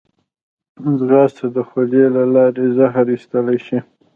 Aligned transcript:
ځغاسته 0.99 1.45
د 1.55 1.57
خولې 1.67 2.05
له 2.15 2.23
لارې 2.35 2.65
زهر 2.77 3.05
ایستلی 3.13 3.59
شي 3.65 3.79